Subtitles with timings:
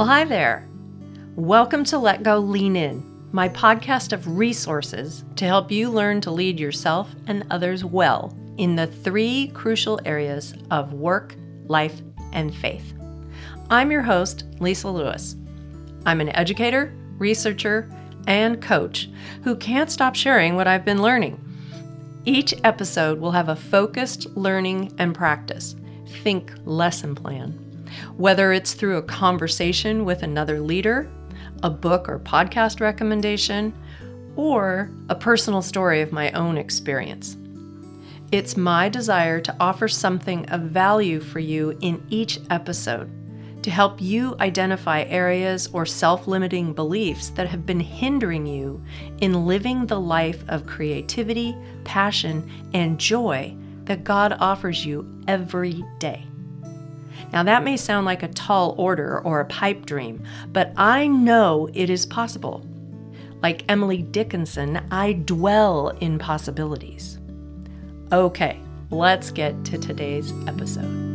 [0.00, 0.66] Well, hi there.
[1.36, 6.30] Welcome to Let Go Lean In, my podcast of resources to help you learn to
[6.30, 11.36] lead yourself and others well in the three crucial areas of work,
[11.66, 12.00] life,
[12.32, 12.94] and faith.
[13.68, 15.36] I'm your host, Lisa Lewis.
[16.06, 17.86] I'm an educator, researcher,
[18.26, 19.10] and coach
[19.44, 21.38] who can't stop sharing what I've been learning.
[22.24, 25.76] Each episode will have a focused learning and practice.
[26.22, 27.69] Think lesson plan.
[28.16, 31.10] Whether it's through a conversation with another leader,
[31.62, 33.74] a book or podcast recommendation,
[34.36, 37.36] or a personal story of my own experience.
[38.32, 43.10] It's my desire to offer something of value for you in each episode
[43.62, 48.82] to help you identify areas or self limiting beliefs that have been hindering you
[49.20, 53.54] in living the life of creativity, passion, and joy
[53.84, 56.29] that God offers you every day.
[57.32, 61.68] Now, that may sound like a tall order or a pipe dream, but I know
[61.74, 62.66] it is possible.
[63.42, 67.18] Like Emily Dickinson, I dwell in possibilities.
[68.12, 68.60] Okay,
[68.90, 71.10] let's get to today's episode.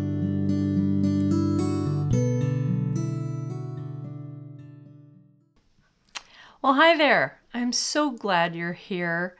[6.62, 7.40] Well, hi there.
[7.54, 9.38] I'm so glad you're here.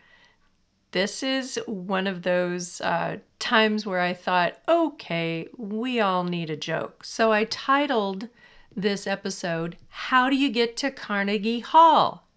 [0.96, 6.56] This is one of those uh, times where I thought, okay, we all need a
[6.56, 7.04] joke.
[7.04, 8.30] So I titled
[8.74, 12.30] this episode, How Do You Get to Carnegie Hall?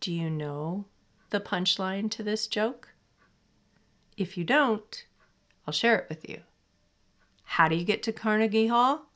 [0.00, 0.84] Do you know
[1.30, 2.90] the punchline to this joke?
[4.18, 5.06] If you don't,
[5.66, 6.42] I'll share it with you.
[7.42, 9.06] How do you get to Carnegie Hall?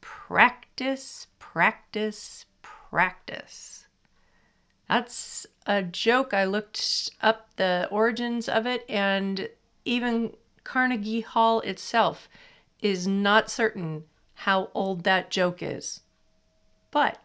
[0.00, 3.87] Practice, practice, practice.
[4.88, 6.32] That's a joke.
[6.32, 9.48] I looked up the origins of it, and
[9.84, 12.28] even Carnegie Hall itself
[12.80, 16.00] is not certain how old that joke is.
[16.90, 17.18] But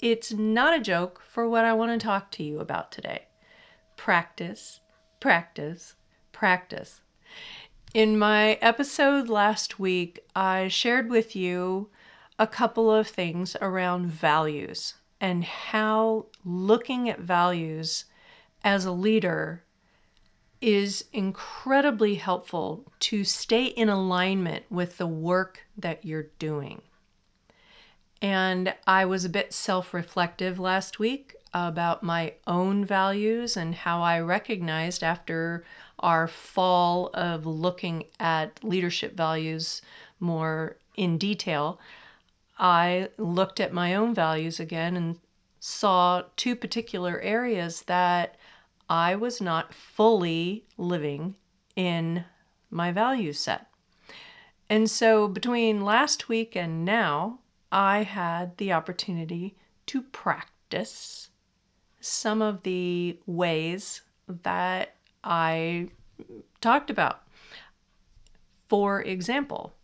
[0.00, 3.26] it's not a joke for what I want to talk to you about today.
[3.96, 4.80] Practice,
[5.20, 5.96] practice,
[6.32, 7.00] practice.
[7.92, 11.90] In my episode last week, I shared with you
[12.38, 18.04] a couple of things around values and how looking at values
[18.62, 19.64] as a leader
[20.60, 26.82] is incredibly helpful to stay in alignment with the work that you're doing.
[28.20, 34.02] And I was a bit self reflective last week about my own values and how
[34.02, 35.64] I recognized after
[36.00, 39.80] our fall of looking at leadership values
[40.20, 41.80] more in detail
[42.58, 45.18] I looked at my own values again and
[45.58, 48.36] saw two particular areas that
[48.88, 51.36] I was not fully living
[51.74, 52.24] in
[52.70, 53.66] my value set.
[54.68, 57.40] And so between last week and now,
[57.72, 59.56] I had the opportunity
[59.86, 61.30] to practice
[62.00, 65.88] some of the ways that I
[66.60, 67.22] talked about.
[68.68, 69.74] For example,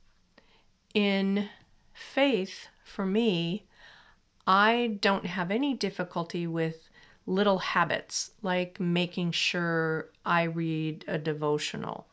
[0.94, 1.48] in
[2.00, 3.66] faith, for me,
[4.46, 6.88] I don't have any difficulty with
[7.26, 12.08] little habits like making sure I read a devotional.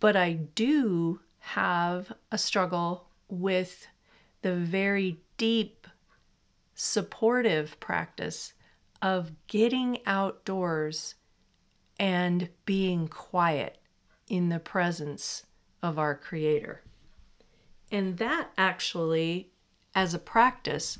[0.00, 3.88] But I do have a struggle with
[4.42, 5.86] the very deep,
[6.74, 8.54] supportive practice
[9.00, 11.16] of getting outdoors
[11.98, 13.78] and being quiet
[14.28, 15.44] in the presence
[15.82, 16.82] of our Creator.
[17.92, 19.50] And that actually,
[19.94, 20.98] as a practice,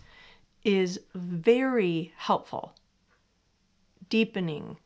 [0.62, 2.74] is very helpful,
[4.10, 4.76] deepening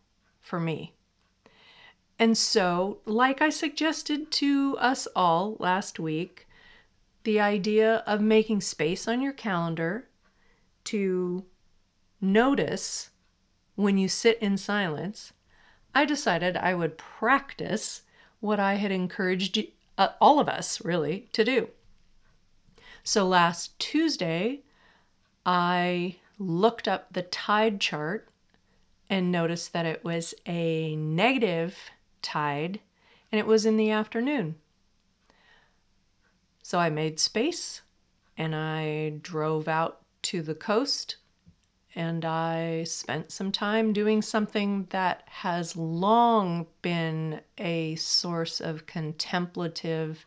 [0.40, 0.94] for me.
[2.16, 6.46] And so, like I suggested to us all last week,
[7.24, 10.08] the idea of making space on your calendar
[10.84, 11.44] to
[12.20, 13.10] notice
[13.74, 15.32] when you sit in silence,
[15.92, 18.02] I decided I would practice
[18.38, 19.58] what I had encouraged
[19.98, 21.68] uh, all of us really to do.
[23.06, 24.62] So last Tuesday,
[25.46, 28.28] I looked up the tide chart
[29.08, 31.78] and noticed that it was a negative
[32.20, 32.80] tide
[33.30, 34.56] and it was in the afternoon.
[36.64, 37.82] So I made space
[38.36, 41.14] and I drove out to the coast
[41.94, 50.26] and I spent some time doing something that has long been a source of contemplative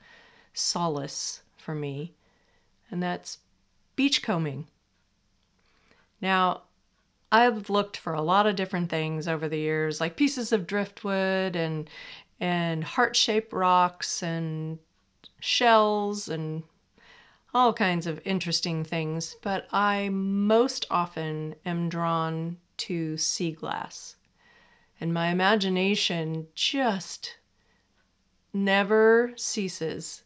[0.54, 2.14] solace for me
[2.92, 3.40] and that's
[3.96, 4.66] beachcombing.
[6.22, 6.64] Now,
[7.32, 11.56] I've looked for a lot of different things over the years, like pieces of driftwood
[11.56, 11.90] and
[12.40, 14.80] and heart-shaped rocks and
[15.42, 16.64] shells and
[17.54, 24.16] all kinds of interesting things, but I most often am drawn to sea glass.
[25.02, 27.38] And my imagination just
[28.54, 30.24] never ceases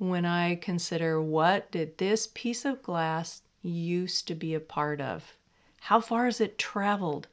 [0.00, 5.36] when I consider what did this piece of glass used to be a part of?
[5.78, 7.28] How far has it traveled?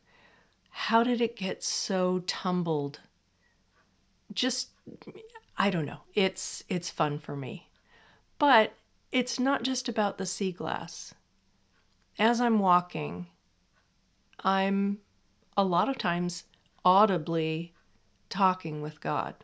[0.69, 2.99] How did it get so tumbled?
[4.33, 4.71] Just
[5.57, 6.01] I don't know.
[6.13, 7.69] It's it's fun for me.
[8.37, 8.73] But
[9.13, 11.13] it's not just about the sea glass.
[12.19, 13.27] As I'm walking,
[14.43, 14.97] I'm
[15.55, 16.43] a lot of times
[16.83, 17.73] audibly
[18.27, 19.35] talking with God.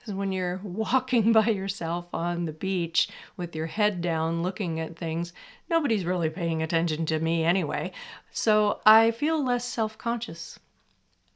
[0.00, 4.96] Because when you're walking by yourself on the beach with your head down looking at
[4.96, 5.32] things,
[5.68, 7.92] nobody's really paying attention to me anyway.
[8.32, 10.58] So I feel less self conscious.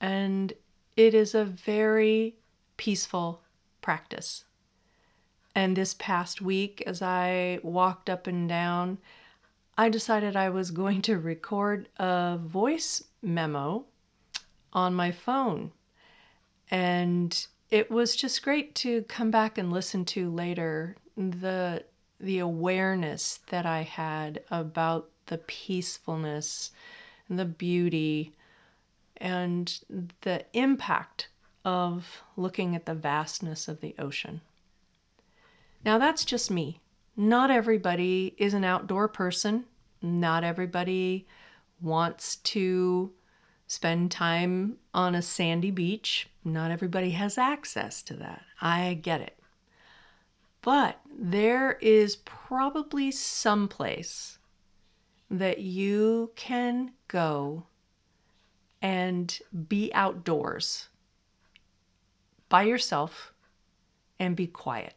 [0.01, 0.53] And
[0.97, 2.37] it is a very
[2.77, 3.43] peaceful
[3.83, 4.45] practice.
[5.55, 8.99] And this past week, as I walked up and down,
[9.77, 13.85] I decided I was going to record a voice memo
[14.73, 15.73] on my phone.
[16.71, 21.83] And it was just great to come back and listen to later the
[22.21, 26.71] the awareness that I had about the peacefulness
[27.29, 28.33] and the beauty
[29.17, 29.77] and
[30.21, 31.31] the impact
[31.65, 34.41] of looking at the vastness of the ocean.
[35.85, 36.81] Now, that's just me.
[37.17, 39.65] Not everybody is an outdoor person.
[40.01, 41.27] Not everybody
[41.81, 43.11] wants to
[43.67, 46.29] spend time on a sandy beach.
[46.45, 48.43] Not everybody has access to that.
[48.61, 49.39] I get it.
[50.63, 54.39] But there is probably some place
[55.31, 57.67] that you can go
[58.81, 59.39] and
[59.69, 60.89] be outdoors
[62.49, 63.33] by yourself
[64.19, 64.95] and be quiet.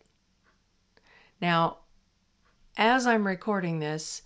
[1.41, 1.77] Now,
[2.77, 4.21] as I'm recording this,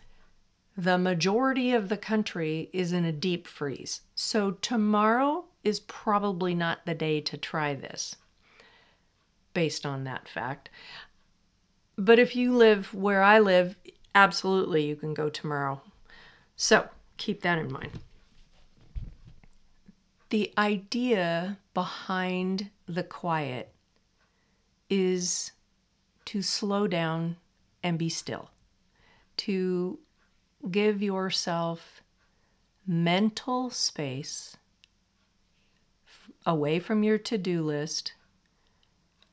[0.81, 4.01] the majority of the country is in a deep freeze.
[4.15, 8.15] So tomorrow is probably not the day to try this,
[9.53, 10.71] based on that fact.
[11.97, 13.75] But if you live where I live,
[14.15, 15.81] absolutely you can go tomorrow.
[16.55, 17.99] So keep that in mind.
[20.31, 23.71] The idea behind the quiet
[24.89, 25.51] is
[26.25, 27.37] to slow down
[27.83, 28.49] and be still,
[29.37, 29.99] to
[30.69, 32.03] give yourself
[32.85, 34.57] mental space
[36.45, 38.13] away from your to do list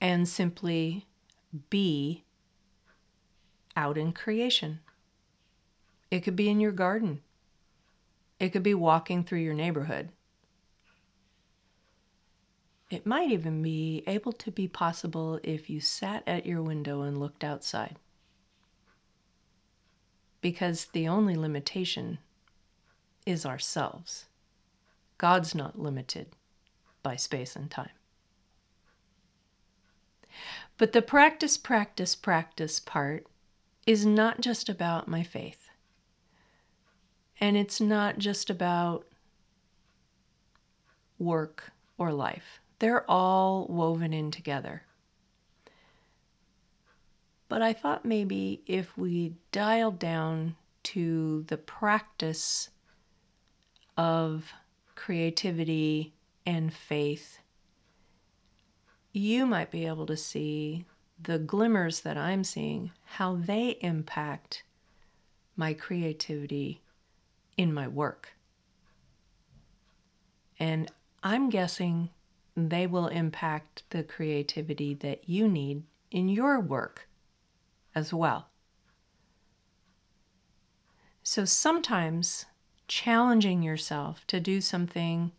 [0.00, 1.06] and simply
[1.70, 2.25] be
[3.76, 4.80] out in creation.
[6.10, 7.20] It could be in your garden,
[8.38, 10.10] it could be walking through your neighborhood.
[12.90, 17.20] It might even be able to be possible if you sat at your window and
[17.20, 17.96] looked outside.
[20.40, 22.19] Because the only limitation
[23.26, 24.26] is ourselves.
[25.19, 26.29] God's not limited
[27.02, 27.90] by space and time.
[30.76, 33.26] But the practice, practice, practice part
[33.87, 35.69] is not just about my faith.
[37.41, 39.06] And it's not just about
[41.19, 42.61] work or life.
[42.79, 44.82] They're all woven in together.
[47.48, 52.69] But I thought maybe if we dialed down to the practice
[53.96, 54.52] of
[54.94, 56.12] creativity
[56.44, 57.38] and faith,
[59.12, 60.84] you might be able to see
[61.20, 64.62] the glimmers that I'm seeing, how they impact
[65.56, 66.81] my creativity
[67.56, 68.34] in my work.
[70.60, 70.90] And
[71.22, 72.10] I'm guessing
[72.56, 77.07] they will impact the creativity that you need in your work
[77.98, 78.46] as well.
[81.24, 82.46] So sometimes
[82.86, 85.32] challenging yourself to do something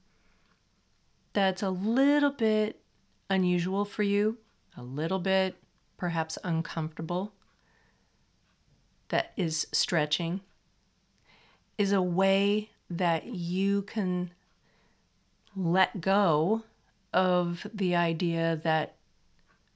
[1.33, 2.81] that's a little bit
[3.29, 4.37] unusual for you,
[4.77, 5.55] a little bit
[5.97, 7.31] perhaps uncomfortable,
[9.07, 10.41] that is stretching,
[11.77, 14.31] is a way that you can
[15.55, 16.63] let go
[17.13, 18.95] of the idea that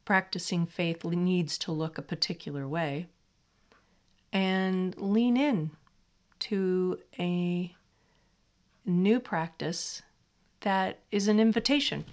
[0.05, 3.07] practicing faith needs to look a particular way
[4.31, 5.72] and lean in
[6.39, 7.74] to a
[8.86, 10.01] new practice
[10.62, 12.03] that is an invitation,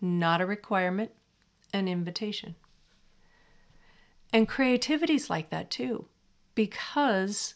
[0.00, 1.10] not a requirement,
[1.72, 2.54] an invitation.
[4.32, 6.06] And creativity is like that too,
[6.54, 7.54] because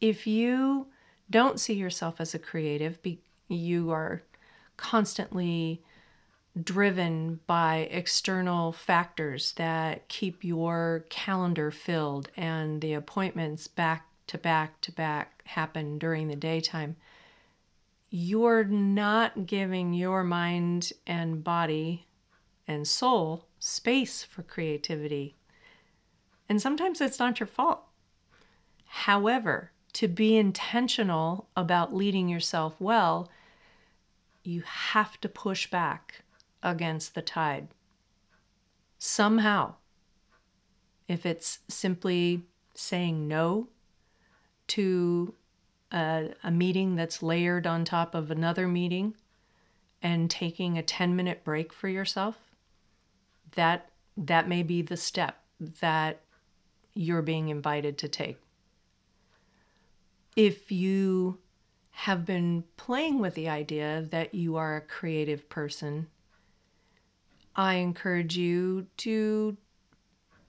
[0.00, 0.86] if you
[1.30, 2.98] don't see yourself as a creative,
[3.48, 4.22] you are
[4.76, 5.82] constantly
[6.60, 14.80] driven by external factors that keep your calendar filled and the appointments back to back
[14.82, 16.96] to back happen during the daytime,
[18.10, 22.06] you're not giving your mind and body
[22.68, 25.36] and soul space for creativity.
[26.48, 27.80] And sometimes it's not your fault.
[28.84, 33.30] However, to be intentional about leading yourself well,
[34.42, 36.22] you have to push back
[36.62, 37.68] against the tide.
[38.98, 39.74] Somehow,
[41.08, 42.42] if it's simply
[42.74, 43.68] saying no
[44.68, 45.34] to
[45.92, 49.14] a, a, meeting that's layered on top of another meeting
[50.00, 52.38] and taking a 10 minute break for yourself,
[53.56, 55.38] that, that may be the step
[55.80, 56.20] that
[56.94, 58.38] you're being invited to take.
[60.36, 61.38] If you
[61.90, 66.08] have been playing with the idea that you are a creative person,
[67.54, 69.56] I encourage you to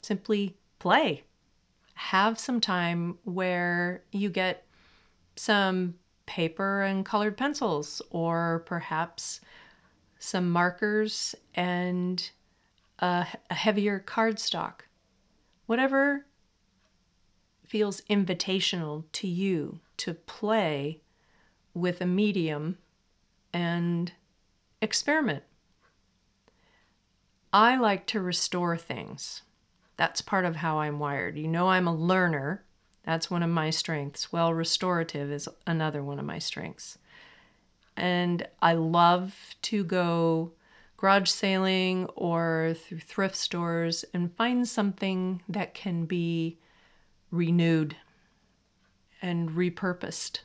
[0.01, 1.24] simply play.
[1.95, 4.65] Have some time where you get
[5.36, 5.95] some
[6.25, 9.41] paper and colored pencils, or perhaps
[10.19, 12.31] some markers and
[13.00, 14.81] a, a heavier cardstock.
[15.65, 16.25] Whatever
[17.65, 21.01] feels invitational to you to play
[21.74, 22.77] with a medium
[23.51, 24.12] and
[24.81, 25.43] experiment.
[27.53, 29.43] I like to restore things.
[29.95, 31.38] That's part of how I'm wired.
[31.38, 32.63] You know, I'm a learner.
[33.05, 34.33] That's one of my strengths.
[34.33, 36.98] Well, restorative is another one of my strengths.
[37.95, 40.53] And I love to go
[40.98, 46.57] garage sailing or through thrift stores and find something that can be
[47.29, 47.95] renewed
[49.22, 50.39] and repurposed.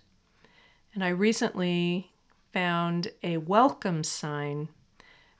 [0.92, 2.10] And I recently
[2.52, 4.68] found a welcome sign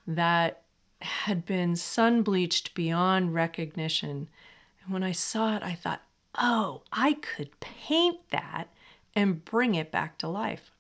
[0.07, 0.63] that
[1.01, 4.29] had been sun bleached beyond recognition.
[4.83, 6.03] And when I saw it, I thought,
[6.37, 8.69] oh, I could paint that
[9.15, 10.71] and bring it back to life.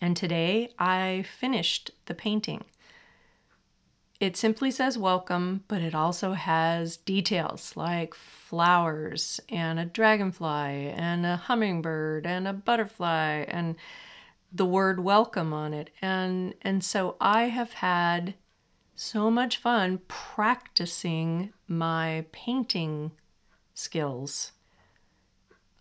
[0.00, 2.64] And today I finished the painting.
[4.18, 11.24] It simply says welcome, but it also has details like flowers and a dragonfly and
[11.24, 13.76] a hummingbird and a butterfly and
[14.52, 15.90] the word welcome on it.
[16.02, 18.34] And and so I have had
[19.00, 23.10] so much fun practicing my painting
[23.72, 24.52] skills.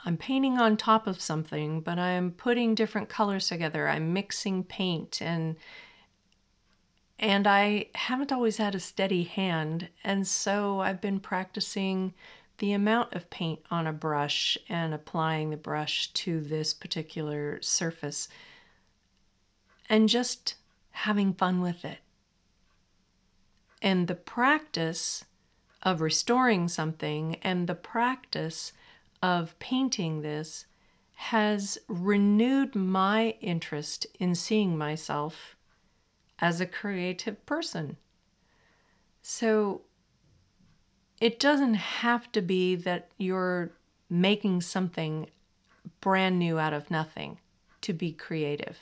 [0.05, 3.89] I'm painting on top of something, but I'm putting different colors together.
[3.89, 5.57] I'm mixing paint and
[7.19, 12.13] and I haven't always had a steady hand, and so I've been practicing
[12.59, 18.29] the amount of paint on a brush and applying the brush to this particular surface
[19.89, 20.55] and just
[20.91, 21.99] having fun with it.
[23.81, 25.25] And the practice
[25.83, 28.73] of restoring something and the practice
[29.21, 30.65] of painting this
[31.15, 35.55] has renewed my interest in seeing myself
[36.39, 37.97] as a creative person.
[39.21, 39.81] So
[41.19, 43.71] it doesn't have to be that you're
[44.09, 45.29] making something
[46.01, 47.39] brand new out of nothing
[47.81, 48.79] to be creative.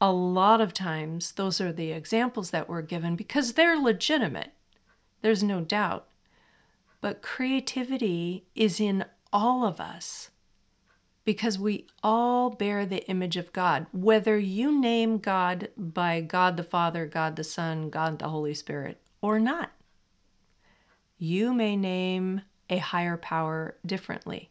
[0.00, 4.52] A lot of times, those are the examples that were given because they're legitimate.
[5.22, 6.06] There's no doubt.
[7.00, 10.30] But creativity is in all of us
[11.24, 13.86] because we all bear the image of God.
[13.92, 19.00] Whether you name God by God the Father, God the Son, God the Holy Spirit,
[19.20, 19.72] or not,
[21.18, 24.50] you may name a higher power differently.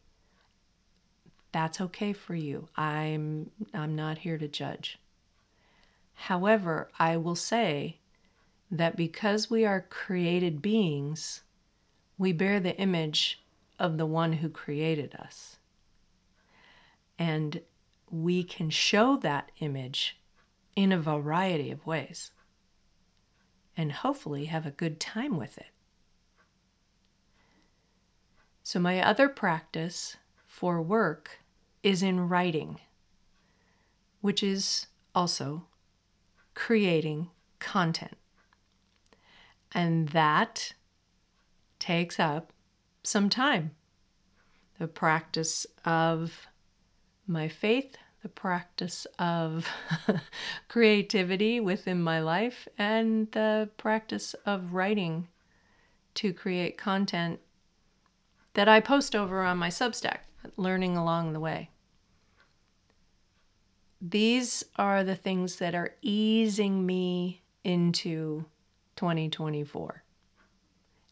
[1.51, 2.67] That's okay for you.
[2.75, 4.99] I'm I'm not here to judge.
[6.21, 7.99] However, I will say
[8.71, 11.43] that because we are created beings,
[12.17, 13.43] we bear the image
[13.77, 15.57] of the one who created us.
[17.19, 17.61] And
[18.09, 20.19] we can show that image
[20.75, 22.31] in a variety of ways
[23.77, 25.69] and hopefully have a good time with it.
[28.63, 31.41] So, my other practice for work
[31.83, 32.79] is in writing,
[34.21, 35.66] which is also
[36.57, 38.17] creating content.
[39.73, 40.73] And that
[41.77, 42.51] takes up
[43.03, 43.75] some time.
[44.79, 46.47] The practice of
[47.27, 49.67] my faith, the practice of
[50.67, 55.27] creativity within my life, and the practice of writing
[56.15, 57.39] to create content
[58.55, 60.21] that I post over on my Substack,
[60.55, 61.69] learning along the way.
[64.01, 68.45] These are the things that are easing me into
[68.95, 70.03] 2024.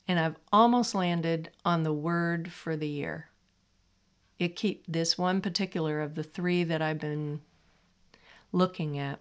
[0.07, 3.29] And I've almost landed on the word for the year.
[4.37, 7.41] It keep this one particular of the three that I've been
[8.51, 9.19] looking at.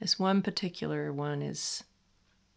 [0.00, 1.84] This one particular one is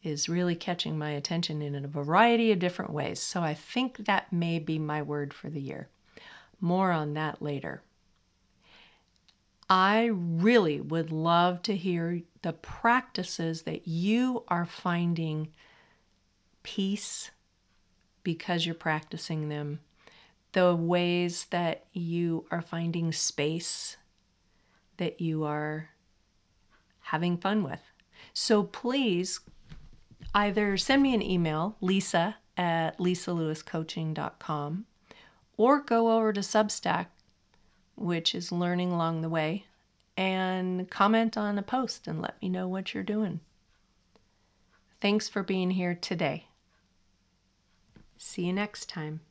[0.04, 3.20] is really catching my attention in a variety of different ways.
[3.20, 5.90] So I think that may be my word for the year.
[6.60, 7.84] More on that later.
[9.72, 15.48] I really would love to hear the practices that you are finding
[16.62, 17.32] peace
[18.22, 19.80] because you're practicing them,
[20.52, 23.96] the ways that you are finding space
[24.98, 25.92] that you are
[27.00, 27.82] having fun with.
[28.34, 29.40] So please
[30.36, 34.86] either send me an email, lisa at lisalewiscoaching.com,
[35.56, 37.06] or go over to Substack
[38.02, 39.66] which is learning along the way,
[40.18, 43.40] and comment on a post and let me know what you're doing.
[45.00, 46.48] Thanks for being here today.
[48.18, 49.22] See you next time.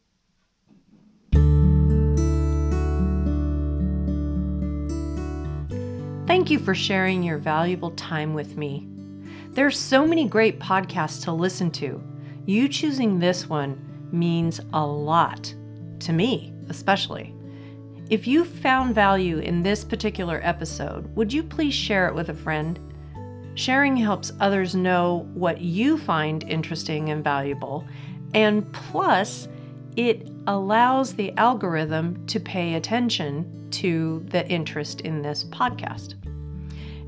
[6.27, 8.87] Thank you for sharing your valuable time with me.
[9.51, 12.03] There's so many great podcasts to listen to.
[12.47, 15.55] You choosing this one means a lot
[16.01, 17.35] to me, especially.
[18.11, 22.35] If you found value in this particular episode, would you please share it with a
[22.35, 22.77] friend?
[23.55, 27.87] Sharing helps others know what you find interesting and valuable,
[28.35, 29.47] and plus,
[29.95, 36.15] it allows the algorithm to pay attention to the interest in this podcast.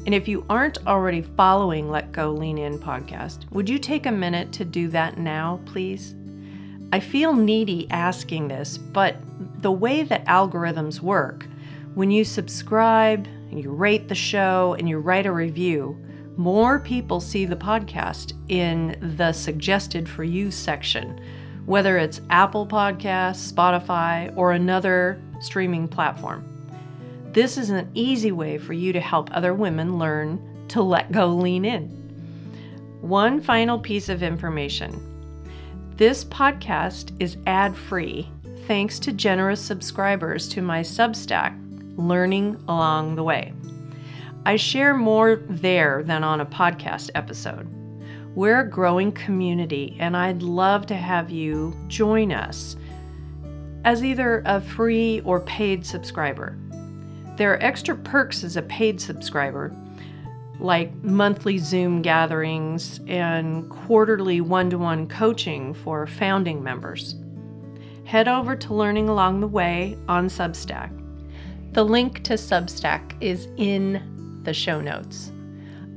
[0.07, 4.13] And if you aren't already following Let Go Lean In podcast, would you take a
[4.13, 6.15] minute to do that now, please?
[6.93, 9.17] I feel needy asking this, but
[9.63, 11.47] the way that algorithms work,
[11.95, 15.97] when you subscribe, you rate the show, and you write a review,
[16.37, 21.21] more people see the podcast in the suggested for you section,
[21.67, 26.49] whether it's Apple Podcasts, Spotify, or another streaming platform.
[27.33, 31.29] This is an easy way for you to help other women learn to let go
[31.29, 31.89] lean in.
[33.01, 35.09] One final piece of information
[35.97, 38.32] this podcast is ad free
[38.67, 41.59] thanks to generous subscribers to my Substack,
[41.97, 43.53] Learning Along the Way.
[44.47, 47.69] I share more there than on a podcast episode.
[48.35, 52.77] We're a growing community, and I'd love to have you join us
[53.85, 56.57] as either a free or paid subscriber.
[57.37, 59.75] There are extra perks as a paid subscriber,
[60.61, 67.17] like monthly Zoom gatherings and quarterly one to one coaching for founding members.
[68.05, 70.91] Head over to Learning Along the Way on Substack.
[71.73, 75.33] The link to Substack is in the show notes.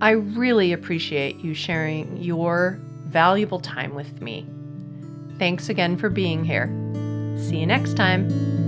[0.01, 4.45] I really appreciate you sharing your valuable time with me.
[5.37, 6.67] Thanks again for being here.
[7.37, 8.64] See you next time.